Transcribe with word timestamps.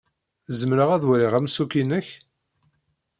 Zemreɣ 0.59 0.89
ad 0.91 1.03
waliɣ 1.07 1.33
amsukki-nnek? 1.37 2.07